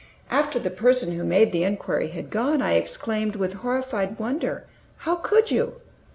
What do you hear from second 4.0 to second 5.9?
wonder, "How could you?"